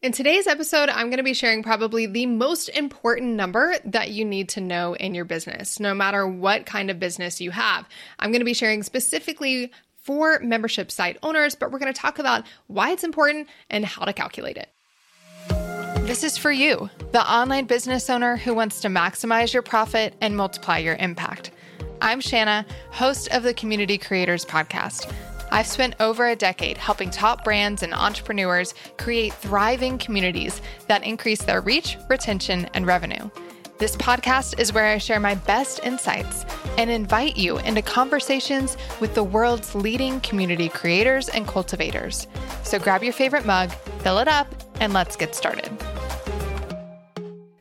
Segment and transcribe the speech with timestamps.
[0.00, 4.24] In today's episode, I'm going to be sharing probably the most important number that you
[4.24, 7.84] need to know in your business, no matter what kind of business you have.
[8.20, 12.20] I'm going to be sharing specifically for membership site owners, but we're going to talk
[12.20, 14.68] about why it's important and how to calculate it.
[16.06, 20.36] This is for you, the online business owner who wants to maximize your profit and
[20.36, 21.50] multiply your impact.
[22.00, 25.12] I'm Shana, host of the Community Creators Podcast.
[25.50, 31.42] I've spent over a decade helping top brands and entrepreneurs create thriving communities that increase
[31.42, 33.30] their reach, retention, and revenue.
[33.78, 36.44] This podcast is where I share my best insights
[36.76, 42.26] and invite you into conversations with the world's leading community creators and cultivators.
[42.64, 45.70] So grab your favorite mug, fill it up, and let's get started.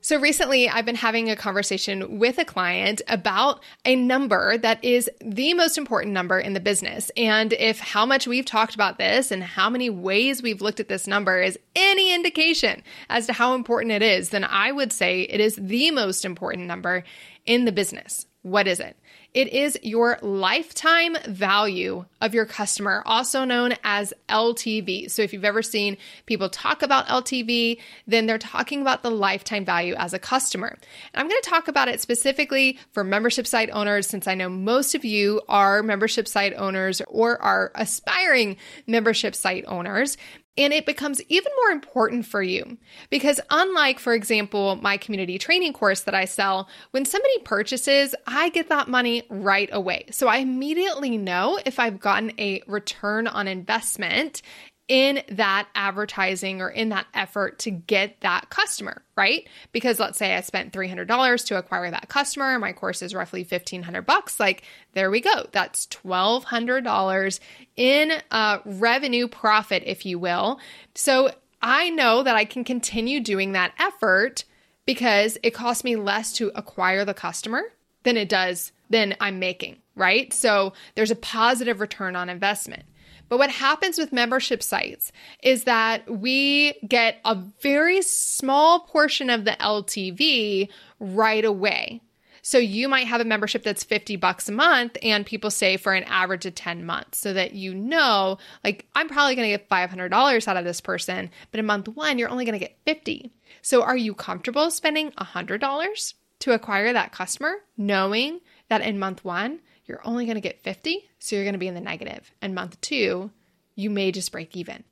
[0.08, 5.10] So recently, I've been having a conversation with a client about a number that is
[5.20, 7.12] the most important number in the business.
[7.18, 10.88] And if how much we've talked about this and how many ways we've looked at
[10.88, 15.24] this number is any indication as to how important it is, then I would say
[15.24, 17.04] it is the most important number
[17.46, 18.28] in the business.
[18.44, 18.96] What is it?
[19.38, 25.12] It is your lifetime value of your customer, also known as LTV.
[25.12, 29.64] So, if you've ever seen people talk about LTV, then they're talking about the lifetime
[29.64, 30.70] value as a customer.
[30.70, 34.50] And I'm going to talk about it specifically for membership site owners, since I know
[34.50, 38.58] most of you are membership site owners or are aspiring
[38.88, 40.18] membership site owners.
[40.58, 42.78] And it becomes even more important for you
[43.10, 48.50] because, unlike, for example, my community training course that I sell, when somebody purchases, I
[48.50, 50.06] get that money right away.
[50.12, 54.42] So I immediately know if I've gotten a return on investment
[54.88, 59.48] in that advertising or in that effort to get that customer, right?
[59.74, 64.04] Because let's say I spent $300 to acquire that customer, my course is roughly 1500
[64.04, 65.48] bucks, like there we go.
[65.52, 67.40] That's $1200
[67.76, 70.60] in uh, revenue profit if you will.
[70.96, 71.32] So
[71.62, 74.46] I know that I can continue doing that effort
[74.86, 77.62] because it costs me less to acquire the customer
[78.04, 80.32] than it does than I'm making, right?
[80.32, 82.84] So there's a positive return on investment.
[83.30, 85.12] But what happens with membership sites
[85.44, 92.02] is that we get a very small portion of the LTV right away.
[92.42, 95.94] So you might have a membership that's 50 bucks a month and people say for
[95.94, 99.70] an average of 10 months so that you know like I'm probably going to get
[99.70, 103.34] $500 out of this person, but in month 1 you're only going to get 50.
[103.62, 108.40] So are you comfortable spending $100 to acquire that customer knowing
[108.70, 111.68] that in month 1 you're only going to get 50, so you're going to be
[111.68, 112.32] in the negative.
[112.42, 113.32] And month two,
[113.76, 114.84] you may just break even,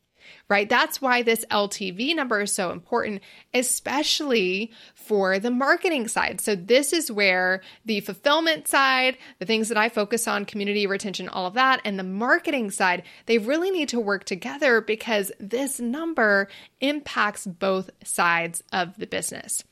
[0.47, 0.69] right?
[0.69, 3.21] That's why this LTV number is so important,
[3.53, 6.39] especially for the marketing side.
[6.39, 11.27] So, this is where the fulfillment side, the things that I focus on, community retention,
[11.27, 15.79] all of that, and the marketing side, they really need to work together because this
[15.79, 16.47] number
[16.79, 19.63] impacts both sides of the business.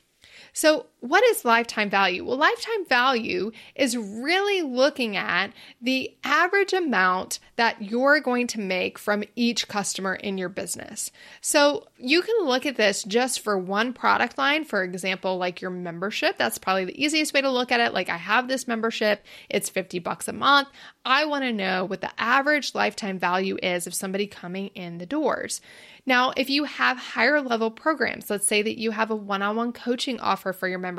[0.53, 2.23] So, what is lifetime value?
[2.23, 8.97] Well, lifetime value is really looking at the average amount that you're going to make
[8.97, 11.11] from each customer in your business.
[11.41, 15.71] So, you can look at this just for one product line, for example, like your
[15.71, 16.37] membership.
[16.37, 17.93] That's probably the easiest way to look at it.
[17.93, 20.69] Like, I have this membership, it's 50 bucks a month.
[21.03, 25.05] I want to know what the average lifetime value is of somebody coming in the
[25.05, 25.59] doors.
[26.05, 29.55] Now, if you have higher level programs, let's say that you have a one on
[29.55, 30.92] one coaching offer for your membership,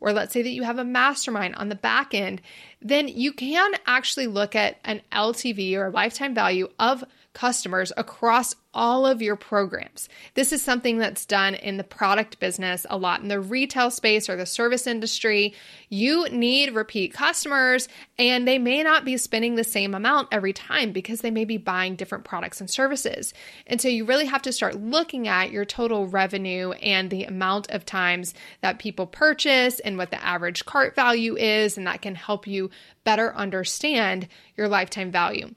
[0.00, 2.40] or let's say that you have a mastermind on the back end,
[2.80, 7.04] then you can actually look at an LTV or lifetime value of
[7.38, 10.08] customers across all of your programs.
[10.34, 14.28] This is something that's done in the product business a lot in the retail space
[14.28, 15.54] or the service industry.
[15.88, 17.88] You need repeat customers,
[18.18, 21.58] and they may not be spending the same amount every time because they may be
[21.58, 23.32] buying different products and services.
[23.68, 27.70] And so you really have to start looking at your total revenue and the amount
[27.70, 32.16] of times that people purchase and what the average cart value is, and that can
[32.16, 32.70] help you
[33.04, 34.26] better understand
[34.56, 35.54] your lifetime value.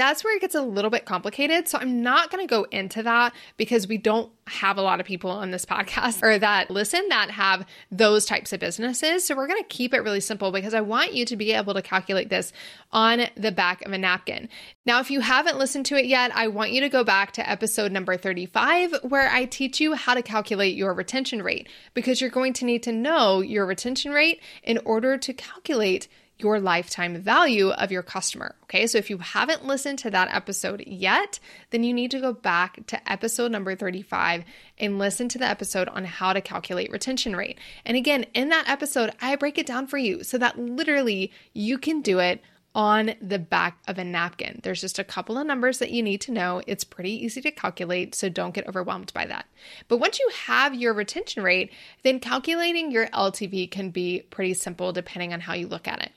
[0.00, 1.68] That's where it gets a little bit complicated.
[1.68, 5.04] So I'm not going to go into that because we don't have a lot of
[5.04, 9.24] people on this podcast or that listen that have those types of businesses.
[9.24, 11.74] So we're going to keep it really simple because I want you to be able
[11.74, 12.50] to calculate this
[12.92, 14.48] on the back of a napkin.
[14.86, 17.48] Now, if you haven't listened to it yet, I want you to go back to
[17.48, 22.30] episode number 35 where I teach you how to calculate your retention rate because you're
[22.30, 26.08] going to need to know your retention rate in order to calculate
[26.40, 28.54] your lifetime value of your customer.
[28.64, 31.38] Okay, so if you haven't listened to that episode yet,
[31.70, 34.44] then you need to go back to episode number 35
[34.78, 37.58] and listen to the episode on how to calculate retention rate.
[37.84, 41.78] And again, in that episode, I break it down for you so that literally you
[41.78, 42.42] can do it
[42.74, 44.60] on the back of a napkin.
[44.62, 46.62] There's just a couple of numbers that you need to know.
[46.66, 49.46] It's pretty easy to calculate, so don't get overwhelmed by that.
[49.88, 51.72] But once you have your retention rate,
[52.04, 56.12] then calculating your LTV can be pretty simple depending on how you look at it.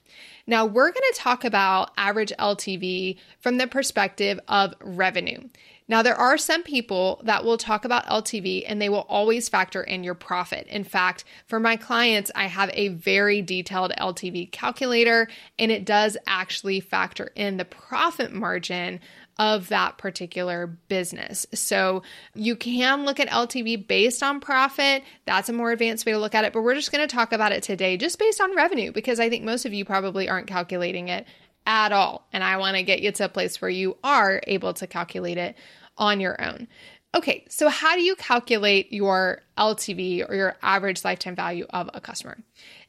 [0.45, 5.39] Now, we're going to talk about average LTV from the perspective of revenue.
[5.88, 9.81] Now, there are some people that will talk about LTV and they will always factor
[9.83, 10.68] in your profit.
[10.68, 15.27] In fact, for my clients, I have a very detailed LTV calculator
[15.59, 19.00] and it does actually factor in the profit margin
[19.39, 21.45] of that particular business.
[21.53, 22.03] So
[22.35, 25.03] you can look at LTV based on profit.
[25.25, 27.33] That's a more advanced way to look at it, but we're just going to talk
[27.33, 30.47] about it today just based on revenue because I think most of you probably aren't
[30.47, 31.25] calculating it
[31.65, 32.27] at all.
[32.33, 35.38] And I want to get you to a place where you are able to calculate
[35.38, 35.56] it
[35.98, 36.68] on your own.
[37.15, 42.01] Okay, so how do you calculate your LTV or your average lifetime value of a
[42.01, 42.39] customer?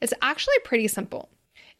[0.00, 1.28] It's actually pretty simple.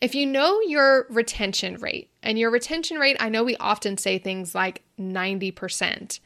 [0.00, 4.18] If you know your retention rate, and your retention rate, I know we often say
[4.18, 6.20] things like 90%,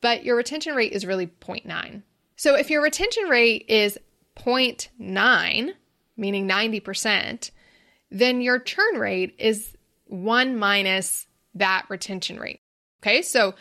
[0.00, 2.02] but your retention rate is really 0.9.
[2.36, 3.98] So if your retention rate is
[4.36, 5.72] 0.9,
[6.16, 7.50] meaning 90%,
[8.10, 9.76] then your churn rate is
[10.08, 12.60] 1 minus that retention rate.
[13.02, 13.54] Okay, so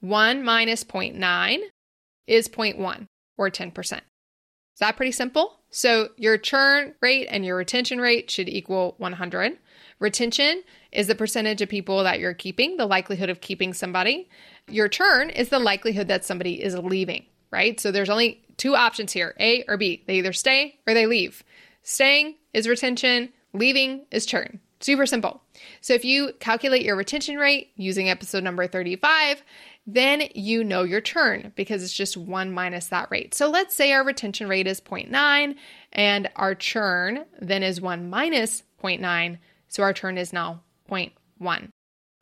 [0.00, 1.58] 1 minus 0.9
[2.26, 3.06] is 0.1
[3.38, 3.92] or 10%.
[3.92, 4.00] Is
[4.80, 5.60] that pretty simple?
[5.70, 9.58] So your churn rate and your retention rate should equal 100.
[10.00, 14.28] Retention is the percentage of people that you're keeping, the likelihood of keeping somebody.
[14.68, 17.78] Your churn is the likelihood that somebody is leaving, right?
[17.80, 20.04] So there's only two options here A or B.
[20.06, 21.42] They either stay or they leave.
[21.82, 24.60] Staying is retention, leaving is churn.
[24.82, 25.40] Super simple.
[25.80, 29.44] So if you calculate your retention rate using episode number 35,
[29.86, 33.32] then you know your churn because it's just one minus that rate.
[33.32, 35.54] So let's say our retention rate is 0.9
[35.92, 39.38] and our churn then is one minus 0.9.
[39.68, 41.68] So our churn is now 0.1.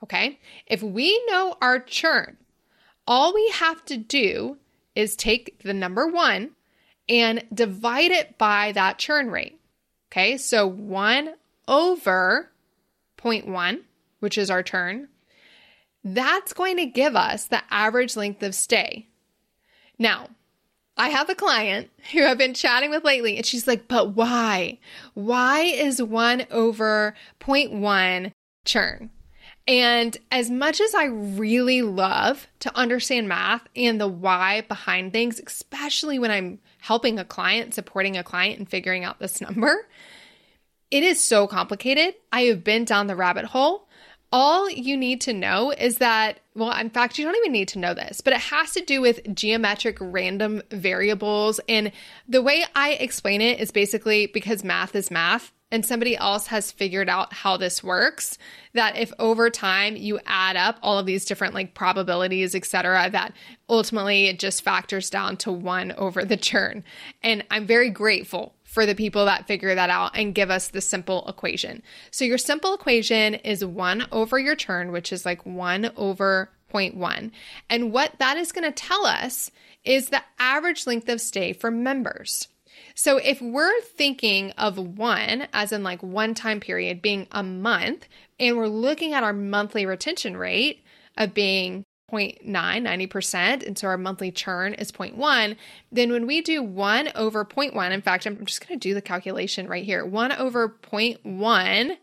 [0.03, 0.39] Okay.
[0.67, 2.37] If we know our churn,
[3.07, 4.59] all we have to do
[4.95, 6.51] is take the number one
[7.09, 9.59] and divide it by that churn rate.
[10.13, 10.37] Okay.
[10.37, 11.35] So one
[11.71, 12.51] over
[13.17, 13.81] 0.1,
[14.19, 15.09] which is our churn,
[16.05, 19.09] that's going to give us the average length of stay.
[19.99, 20.29] Now,
[20.97, 24.79] I have a client who I've been chatting with lately, and she's like, but why?
[25.15, 28.33] Why is one over 0.1
[28.65, 29.11] churn?
[29.69, 35.41] And as much as I really love to understand math and the why behind things,
[35.47, 39.87] especially when I'm helping a client, supporting a client, and figuring out this number,
[40.91, 42.15] it is so complicated.
[42.33, 43.89] I have been down the rabbit hole
[44.33, 47.79] all you need to know is that, well, in fact, you don't even need to
[47.79, 51.61] know this, but it has to do with geometric random variables.
[51.69, 51.91] And
[52.29, 56.73] the way I explain it is basically because math is math and somebody else has
[56.73, 58.39] figured out how this works
[58.73, 63.33] that if over time you add up all of these different like probabilities etc that
[63.69, 66.83] ultimately it just factors down to 1 over the churn
[67.23, 70.81] and i'm very grateful for the people that figure that out and give us the
[70.81, 71.83] simple equation.
[72.13, 77.33] So your simple equation is 1 over your churn, which is like 1 over 0.1.
[77.69, 79.51] And what that is going to tell us
[79.83, 82.47] is the average length of stay for members.
[82.95, 88.07] So if we're thinking of one as in like one time period being a month,
[88.39, 90.85] and we're looking at our monthly retention rate
[91.17, 95.57] of being 0.9, 90%, and so our monthly churn is 0.1,
[95.93, 99.03] then when we do 1 over 0.1, in fact, I'm just going to do the
[99.03, 100.05] calculation right here.
[100.05, 101.97] 1 over 0.1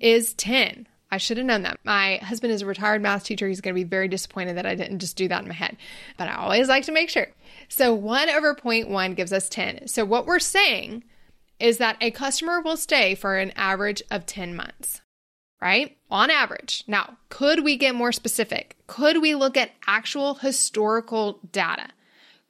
[0.00, 0.86] is 10.
[1.10, 1.80] I should have known that.
[1.84, 3.48] My husband is a retired math teacher.
[3.48, 5.76] He's going to be very disappointed that I didn't just do that in my head,
[6.18, 7.28] but I always like to make sure.
[7.68, 9.88] So 1 over 0.1 gives us 10.
[9.88, 11.04] So what we're saying
[11.58, 15.00] is that a customer will stay for an average of 10 months
[15.60, 15.96] right?
[16.10, 16.84] On average.
[16.86, 18.76] Now, could we get more specific?
[18.86, 21.88] Could we look at actual historical data?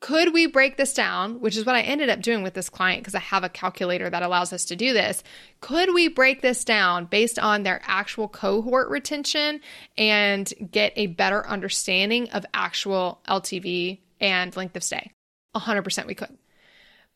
[0.00, 3.02] could we break this down, which is what I ended up doing with this client
[3.02, 5.24] because I have a calculator that allows us to do this.
[5.60, 9.60] Could we break this down based on their actual cohort retention
[9.96, 15.10] and get a better understanding of actual LTV and length of stay?
[15.56, 16.38] 100% we could.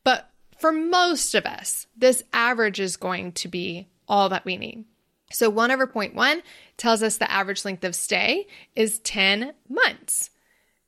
[0.03, 4.87] But for most of us, this average is going to be all that we need.
[5.33, 6.43] So 1 over 0.1
[6.77, 8.47] tells us the average length of stay
[8.77, 10.31] is 10 months.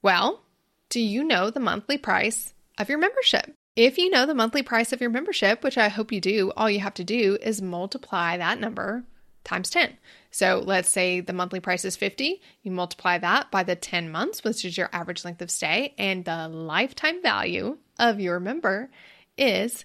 [0.02, 0.42] Well,
[0.88, 3.54] do you know the monthly price of your membership?
[3.76, 6.70] If you know the monthly price of your membership, which I hope you do, all
[6.70, 9.04] you have to do is multiply that number
[9.42, 9.96] times 10.
[10.30, 14.42] So let's say the monthly price is 50, you multiply that by the 10 months,
[14.42, 18.90] which is your average length of stay, and the lifetime value of your member
[19.36, 19.84] is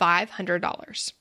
[0.00, 1.12] $500.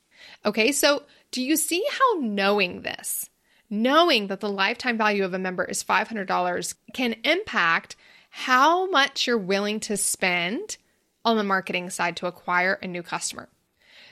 [0.45, 3.29] Okay, so do you see how knowing this,
[3.69, 7.95] knowing that the lifetime value of a member is $500, can impact
[8.29, 10.77] how much you're willing to spend
[11.24, 13.50] on the marketing side to acquire a new customer?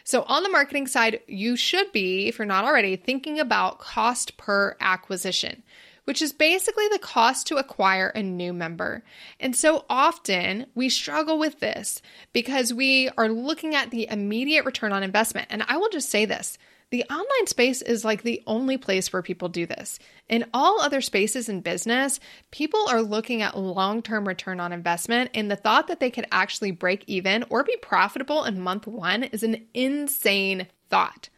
[0.03, 4.37] So, on the marketing side, you should be, if you're not already, thinking about cost
[4.37, 5.63] per acquisition,
[6.05, 9.03] which is basically the cost to acquire a new member.
[9.41, 14.93] And so often we struggle with this because we are looking at the immediate return
[14.93, 15.47] on investment.
[15.49, 16.57] And I will just say this
[16.89, 19.99] the online space is like the only place where people do this.
[20.29, 22.19] In all other spaces in business,
[22.51, 26.27] people are looking at long term return on investment, and the thought that they could
[26.31, 31.29] actually break even or be profitable in month one is an insane thought.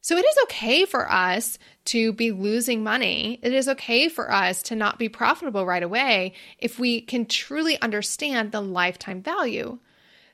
[0.00, 3.40] So it is okay for us to be losing money.
[3.42, 7.80] It is okay for us to not be profitable right away if we can truly
[7.82, 9.80] understand the lifetime value.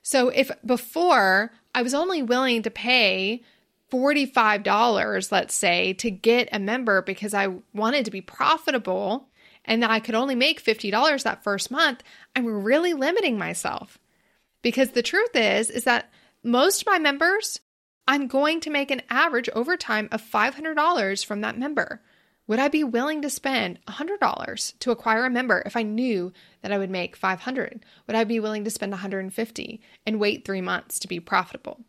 [0.02, 3.42] So if before I was only willing to pay
[3.94, 9.28] $45, let's say, to get a member because I wanted to be profitable
[9.64, 12.02] and that I could only make $50 that first month,
[12.36, 13.98] I'm really limiting myself.
[14.62, 16.10] Because the truth is is that
[16.42, 17.60] most of my members,
[18.06, 22.02] I'm going to make an average over time of $500 from that member.
[22.46, 26.72] Would I be willing to spend $100 to acquire a member if I knew that
[26.72, 27.84] I would make 500?
[28.06, 31.80] Would I be willing to spend 150 and wait 3 months to be profitable?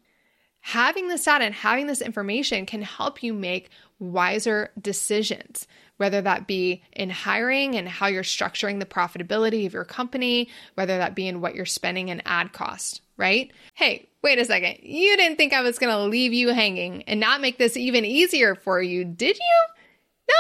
[0.65, 3.69] Having this data and having this information can help you make
[4.00, 5.67] wiser decisions,
[5.98, 10.98] whether that be in hiring and how you're structuring the profitability of your company, whether
[10.98, 13.51] that be in what you're spending in ad cost, right?
[13.75, 14.79] Hey, wait a second.
[14.81, 18.03] You didn't think I was going to leave you hanging and not make this even
[18.03, 19.65] easier for you, did you?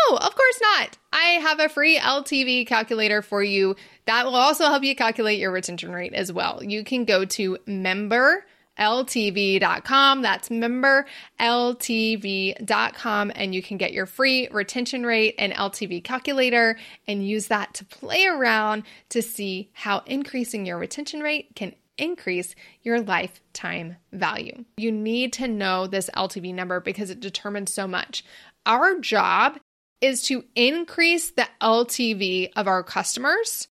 [0.09, 0.97] No, of course not.
[1.13, 3.75] I have a free LTV calculator for you
[4.07, 6.63] that will also help you calculate your retention rate as well.
[6.63, 8.43] You can go to member
[8.79, 10.21] ltv.com.
[10.21, 11.05] That's member
[11.39, 13.31] ltv.com.
[13.35, 16.77] And you can get your free retention rate and LTV calculator
[17.07, 22.55] and use that to play around to see how increasing your retention rate can increase
[22.83, 24.65] your lifetime value.
[24.77, 28.25] You need to know this LTV number because it determines so much.
[28.65, 29.57] Our job
[30.01, 33.67] is to increase the LTV of our customers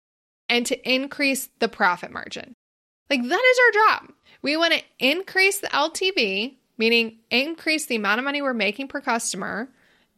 [0.49, 2.53] and to increase the profit margin.
[3.09, 4.11] Like that is our job.
[4.41, 9.01] We want to increase the LTV, meaning increase the amount of money we're making per
[9.01, 9.69] customer,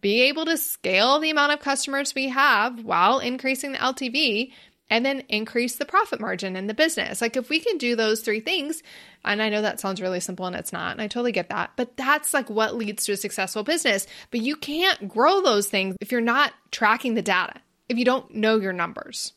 [0.02, 4.52] be able to scale the amount of customers we have while increasing the LTV,
[4.90, 7.22] and then increase the profit margin in the business.
[7.22, 8.82] Like if we can do those three things,
[9.26, 11.72] and I know that sounds really simple and it's not, and I totally get that,
[11.76, 14.08] but that's like what leads to a successful business.
[14.32, 17.56] But you can't grow those things if you're not tracking the data,
[17.90, 19.34] if you don't know your numbers,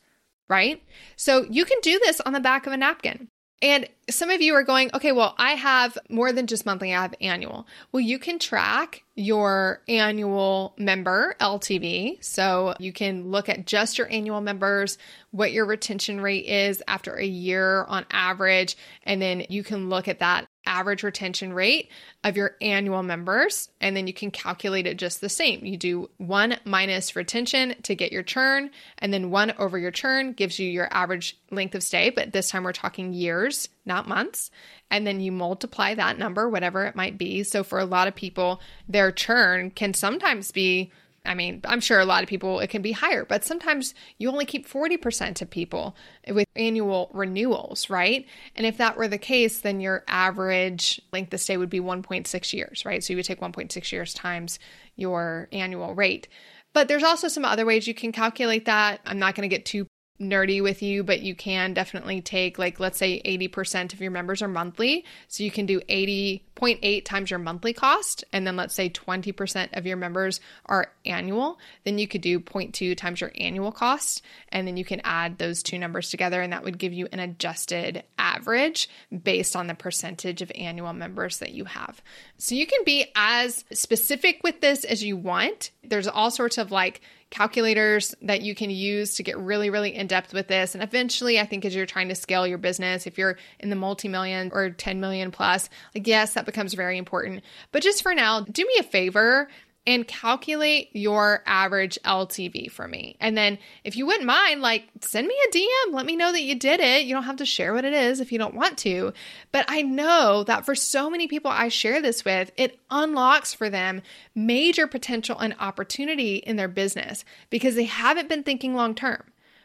[0.47, 0.81] right?
[1.17, 3.27] So you can do this on the back of a napkin.
[3.61, 7.01] And some of you are going, okay, well, I have more than just monthly, I
[7.01, 7.67] have annual.
[7.91, 12.23] Well, you can track your annual member LTV.
[12.23, 14.97] So you can look at just your annual members,
[15.29, 20.07] what your retention rate is after a year on average, and then you can look
[20.07, 21.89] at that average retention rate
[22.23, 25.65] of your annual members, and then you can calculate it just the same.
[25.65, 30.33] You do one minus retention to get your churn, and then one over your churn
[30.33, 34.51] gives you your average length of stay, but this time we're talking years, not months.
[34.89, 37.43] And then you multiply that number, whatever it might be.
[37.43, 40.91] So for a lot of people, their churn can sometimes be
[41.23, 44.29] I mean, I'm sure a lot of people it can be higher, but sometimes you
[44.29, 45.95] only keep 40% of people
[46.27, 48.25] with annual renewals, right?
[48.55, 52.53] And if that were the case, then your average length of stay would be 1.6
[52.53, 53.03] years, right?
[53.03, 54.57] So you would take 1.6 years times
[54.95, 56.27] your annual rate.
[56.73, 59.01] But there's also some other ways you can calculate that.
[59.05, 59.87] I'm not going to get too
[60.21, 64.41] nerdy with you, but you can definitely take, like, let's say 80% of your members
[64.41, 65.03] are monthly.
[65.27, 68.23] So you can do 80.8 times your monthly cost.
[68.31, 71.59] And then let's say 20% of your members are annual.
[71.83, 74.21] Then you could do 0.2 times your annual cost.
[74.49, 76.41] And then you can add those two numbers together.
[76.41, 78.89] And that would give you an adjusted average
[79.23, 82.01] based on the percentage of annual members that you have.
[82.37, 85.71] So you can be as specific with this as you want.
[85.83, 87.01] There's all sorts of like,
[87.31, 90.75] calculators that you can use to get really, really in depth with this.
[90.75, 93.75] And eventually, I think as you're trying to scale your business, if you're in the
[93.75, 97.43] multi million or 10 million plus, like, yes, that becomes very important.
[97.71, 99.47] But just for now, do me a favor
[99.87, 103.15] and calculate your average LTV for me.
[103.19, 106.43] And then if you wouldn't mind, like send me a DM, let me know that
[106.43, 107.05] you did it.
[107.05, 109.11] You don't have to share what it is if you don't want to.
[109.51, 113.69] But I know that for so many people I share this with, it unlocks for
[113.69, 114.03] them
[114.35, 119.23] major potential and opportunity in their business because they haven't been thinking long term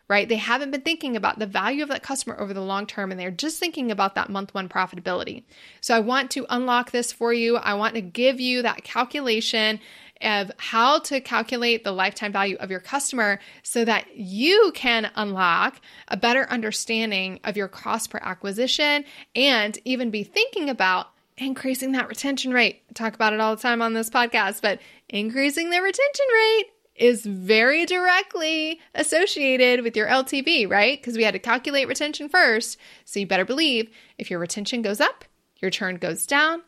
[0.08, 0.28] right?
[0.28, 3.18] They haven't been thinking about the value of that customer over the long term and
[3.18, 5.42] they're just thinking about that month one profitability.
[5.80, 7.56] So I want to unlock this for you.
[7.56, 9.80] I want to give you that calculation
[10.22, 15.80] of how to calculate the lifetime value of your customer so that you can unlock
[16.08, 19.04] a better understanding of your cost per acquisition
[19.34, 21.08] and even be thinking about
[21.38, 22.82] increasing that retention rate.
[22.88, 26.66] I talk about it all the time on this podcast, but increasing the retention rate
[26.94, 30.98] is very directly associated with your LTV, right?
[30.98, 32.78] Because we had to calculate retention first.
[33.04, 35.24] So you better believe if your retention goes up,
[35.58, 36.62] your churn goes down,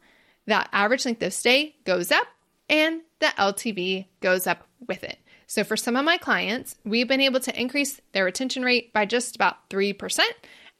[0.47, 2.27] that average length of stay goes up,
[2.69, 5.19] and the LTV goes up with it.
[5.47, 9.07] So for some of my clients, we've been able to increase their retention rate by
[9.07, 10.21] just about 3%,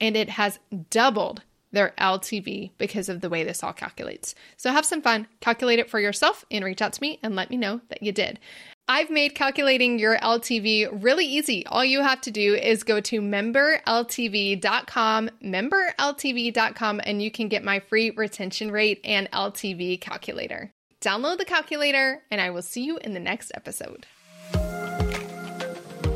[0.01, 0.59] and it has
[0.91, 1.43] doubled
[1.73, 4.35] their LTV because of the way this all calculates.
[4.57, 7.51] So have some fun, calculate it for yourself, and reach out to me and let
[7.51, 8.41] me know that you did.
[8.91, 11.67] I've made calculating your LTV really easy.
[11.67, 17.81] All you have to do is go to memberltv.com, memberltv.com, and you can get my
[17.81, 20.73] free retention rate and LTV calculator.
[21.01, 24.07] Download the calculator, and I will see you in the next episode.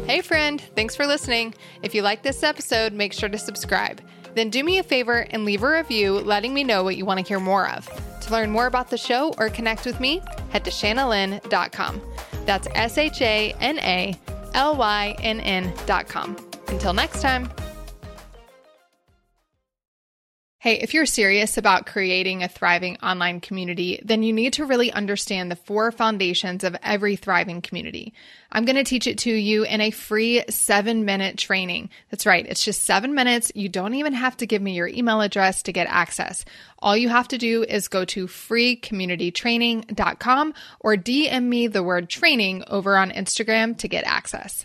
[0.07, 1.55] Hey, friend, thanks for listening.
[1.83, 4.01] If you like this episode, make sure to subscribe.
[4.35, 7.21] Then do me a favor and leave a review letting me know what you want
[7.21, 7.89] to hear more of.
[8.23, 10.21] To learn more about the show or connect with me,
[10.51, 12.03] head to shanalynn.com.
[12.45, 14.19] That's S H A N A
[14.55, 16.37] L Y N N.com.
[16.69, 17.49] Until next time.
[20.63, 24.93] Hey, if you're serious about creating a thriving online community, then you need to really
[24.93, 28.15] understand the four foundations of every thriving community.
[28.53, 31.91] I'm going to teach it to you in a free seven minute training.
[32.13, 32.47] That's right.
[32.47, 33.51] It's just seven minutes.
[33.57, 36.45] You don't even have to give me your email address to get access.
[36.79, 42.63] All you have to do is go to freecommunitytraining.com or DM me the word training
[42.69, 44.65] over on Instagram to get access.